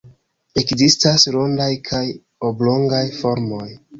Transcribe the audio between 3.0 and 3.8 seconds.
formoj.